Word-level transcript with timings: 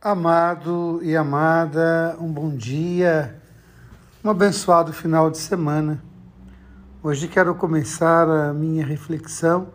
Amado 0.00 1.00
e 1.02 1.16
amada, 1.16 2.16
um 2.20 2.30
bom 2.30 2.54
dia, 2.54 3.36
um 4.22 4.30
abençoado 4.30 4.92
final 4.92 5.28
de 5.28 5.38
semana. 5.38 6.00
Hoje 7.02 7.26
quero 7.26 7.52
começar 7.56 8.28
a 8.28 8.54
minha 8.54 8.86
reflexão 8.86 9.72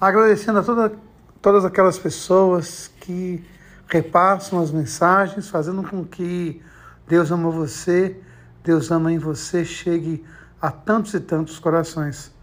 agradecendo 0.00 0.58
a 0.58 0.62
toda, 0.64 0.92
todas 1.40 1.64
aquelas 1.64 1.96
pessoas 1.96 2.90
que 3.00 3.46
repassam 3.86 4.60
as 4.60 4.72
mensagens, 4.72 5.48
fazendo 5.48 5.84
com 5.84 6.04
que 6.04 6.60
Deus 7.06 7.30
ama 7.30 7.48
você, 7.48 8.20
Deus 8.64 8.90
ama 8.90 9.12
em 9.12 9.18
você, 9.18 9.64
chegue 9.64 10.24
a 10.60 10.72
tantos 10.72 11.14
e 11.14 11.20
tantos 11.20 11.60
corações. 11.60 12.34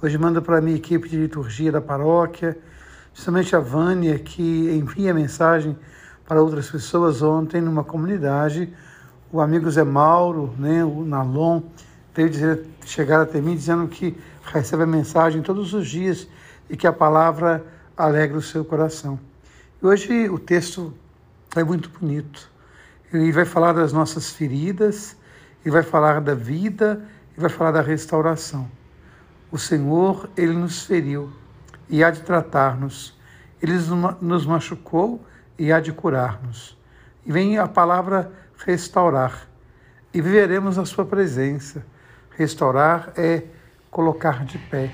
Hoje 0.00 0.16
mando 0.16 0.40
para 0.40 0.56
a 0.56 0.62
minha 0.62 0.78
equipe 0.78 1.06
de 1.06 1.18
liturgia 1.18 1.70
da 1.70 1.82
paróquia, 1.82 2.56
justamente 3.12 3.54
a 3.54 3.60
Vânia, 3.60 4.18
que 4.18 4.70
envia 4.70 5.12
mensagem 5.12 5.76
para 6.30 6.40
outras 6.40 6.70
pessoas 6.70 7.22
ontem 7.22 7.60
numa 7.60 7.82
comunidade. 7.82 8.72
O 9.32 9.40
amigo 9.40 9.68
Zé 9.68 9.82
Mauro, 9.82 10.54
né, 10.56 10.84
o 10.84 11.04
Nalon, 11.04 11.60
veio 12.14 12.30
dizer, 12.30 12.66
chegar 12.86 13.20
até 13.20 13.40
mim 13.40 13.56
dizendo 13.56 13.88
que 13.88 14.16
recebe 14.44 14.84
a 14.84 14.86
mensagem 14.86 15.42
todos 15.42 15.74
os 15.74 15.88
dias 15.88 16.28
e 16.68 16.76
que 16.76 16.86
a 16.86 16.92
palavra 16.92 17.66
alegra 17.96 18.38
o 18.38 18.42
seu 18.42 18.64
coração. 18.64 19.18
E 19.82 19.84
hoje 19.84 20.28
o 20.28 20.38
texto 20.38 20.94
é 21.56 21.64
muito 21.64 21.90
bonito. 21.98 22.48
Ele 23.12 23.32
vai 23.32 23.44
falar 23.44 23.72
das 23.72 23.92
nossas 23.92 24.30
feridas, 24.30 25.16
ele 25.64 25.72
vai 25.72 25.82
falar 25.82 26.20
da 26.20 26.36
vida 26.36 27.04
e 27.36 27.40
vai 27.40 27.50
falar 27.50 27.72
da 27.72 27.82
restauração. 27.82 28.70
O 29.50 29.58
Senhor, 29.58 30.30
ele 30.36 30.52
nos 30.52 30.84
feriu 30.84 31.32
e 31.88 32.04
há 32.04 32.10
de 32.12 32.22
tratar-nos. 32.22 33.18
Ele 33.60 33.72
nos 34.20 34.46
machucou 34.46 35.20
e 35.58 35.72
há 35.72 35.80
de 35.80 35.92
curar-nos. 35.92 36.76
E 37.24 37.32
vem 37.32 37.58
a 37.58 37.68
palavra 37.68 38.32
restaurar. 38.64 39.46
E 40.12 40.20
viveremos 40.20 40.78
a 40.78 40.84
sua 40.84 41.04
presença. 41.04 41.84
Restaurar 42.36 43.12
é 43.16 43.44
colocar 43.90 44.44
de 44.44 44.58
pé. 44.58 44.90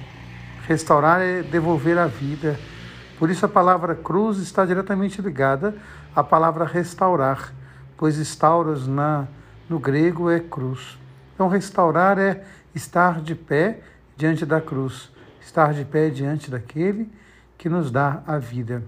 Restaurar 0.67 1.21
é 1.21 1.43
devolver 1.43 1.99
a 1.99 2.07
vida. 2.07 2.59
Por 3.19 3.31
isso 3.31 3.47
a 3.47 3.49
palavra 3.49 3.95
cruz 3.95 4.39
está 4.39 4.65
diretamente 4.67 5.23
ligada 5.23 5.75
à 6.15 6.23
palavra 6.23 6.65
restaurar, 6.65 7.53
pois 7.97 8.17
estauros 8.19 8.87
na 8.87 9.27
no 9.69 9.79
grego 9.79 10.31
é 10.31 10.39
cruz. 10.41 10.99
Então 11.35 11.49
restaurar 11.49 12.19
é 12.19 12.45
estar 12.75 13.21
de 13.21 13.35
pé 13.35 13.81
diante 14.17 14.47
da 14.47 14.61
cruz, 14.61 15.11
estar 15.41 15.73
de 15.73 15.85
pé 15.85 16.09
diante 16.09 16.51
daquele 16.51 17.11
que 17.59 17.69
nos 17.69 17.91
dá 17.91 18.23
a 18.27 18.39
vida. 18.39 18.83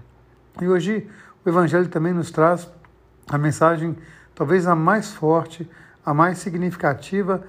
E 0.61 0.67
hoje 0.67 1.07
o 1.43 1.49
Evangelho 1.49 1.87
também 1.87 2.13
nos 2.13 2.31
traz 2.31 2.69
a 3.27 3.37
mensagem, 3.37 3.95
talvez 4.35 4.67
a 4.67 4.75
mais 4.75 5.11
forte, 5.11 5.69
a 6.05 6.13
mais 6.13 6.39
significativa 6.39 7.43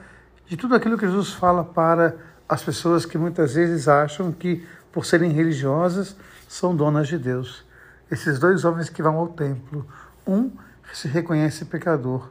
de 0.47 0.57
tudo 0.57 0.75
aquilo 0.75 0.97
que 0.97 1.07
Jesus 1.07 1.33
fala 1.33 1.65
para 1.65 2.17
as 2.49 2.63
pessoas 2.63 3.05
que 3.07 3.17
muitas 3.17 3.55
vezes 3.55 3.89
acham 3.89 4.33
que, 4.33 4.67
por 4.93 5.07
serem 5.07 5.33
religiosas, 5.33 6.17
são 6.49 6.75
donas 6.75 7.09
de 7.09 7.19
Deus. 7.19 7.65
Esses 8.11 8.39
dois 8.39 8.65
homens 8.65 8.89
que 8.89 9.03
vão 9.03 9.17
ao 9.17 9.29
templo, 9.29 9.87
um 10.27 10.51
se 10.93 11.07
reconhece 11.07 11.65
pecador, 11.65 12.31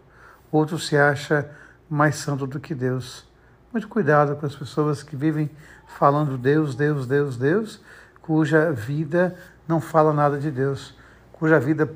o 0.51 0.57
outro 0.57 0.77
se 0.77 0.97
acha 0.97 1.49
mais 1.89 2.15
santo 2.15 2.45
do 2.45 2.59
que 2.59 2.75
Deus. 2.75 3.25
Muito 3.71 3.87
cuidado 3.87 4.35
com 4.35 4.45
as 4.45 4.55
pessoas 4.55 5.01
que 5.03 5.15
vivem 5.15 5.49
falando 5.87 6.37
Deus, 6.37 6.75
Deus, 6.75 7.07
Deus, 7.07 7.37
Deus, 7.37 7.81
cuja 8.21 8.71
vida 8.71 9.35
não 9.67 9.79
fala 9.79 10.13
nada 10.13 10.37
de 10.37 10.51
Deus 10.51 10.93
cuja 11.39 11.59
vida 11.59 11.89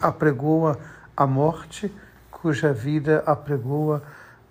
apregoa 0.00 0.78
a 1.16 1.26
morte, 1.26 1.92
cuja 2.30 2.72
vida 2.72 3.22
apregoa 3.26 4.02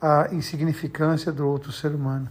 a 0.01 0.29
insignificância 0.31 1.31
do 1.31 1.47
outro 1.47 1.71
ser 1.71 1.91
humano. 1.91 2.27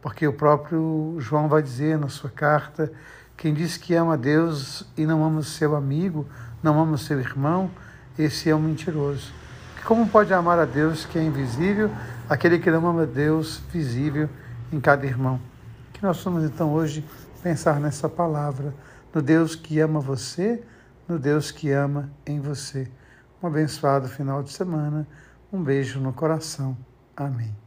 Porque 0.00 0.26
o 0.26 0.32
próprio 0.32 1.16
João 1.18 1.48
vai 1.48 1.62
dizer 1.62 1.98
na 1.98 2.08
sua 2.08 2.30
carta: 2.30 2.90
quem 3.36 3.52
diz 3.52 3.76
que 3.76 3.94
ama 3.94 4.16
Deus 4.16 4.86
e 4.96 5.04
não 5.04 5.24
ama 5.24 5.42
seu 5.42 5.74
amigo, 5.74 6.26
não 6.62 6.80
ama 6.80 6.96
seu 6.96 7.18
irmão, 7.18 7.70
esse 8.16 8.48
é 8.48 8.54
um 8.54 8.60
mentiroso. 8.60 9.32
Como 9.84 10.08
pode 10.08 10.32
amar 10.32 10.58
a 10.58 10.64
Deus 10.64 11.04
que 11.04 11.18
é 11.18 11.22
invisível, 11.22 11.90
aquele 12.28 12.58
que 12.58 12.70
não 12.70 12.86
ama 12.86 13.06
Deus 13.06 13.60
visível 13.72 14.28
em 14.72 14.80
cada 14.80 15.06
irmão? 15.06 15.40
Que 15.92 16.02
nós 16.02 16.22
vamos 16.22 16.44
então 16.44 16.72
hoje 16.72 17.04
pensar 17.42 17.78
nessa 17.78 18.08
palavra, 18.08 18.74
no 19.14 19.22
Deus 19.22 19.54
que 19.54 19.78
ama 19.80 20.00
você 20.00 20.62
no 21.08 21.18
Deus 21.18 21.50
que 21.50 21.70
ama 21.70 22.10
em 22.26 22.40
você. 22.40 22.90
Um 23.42 23.46
abençoado 23.46 24.08
final 24.08 24.42
de 24.42 24.52
semana. 24.52 25.06
Um 25.52 25.62
beijo 25.62 26.00
no 26.00 26.12
coração. 26.12 26.76
Amém. 27.16 27.65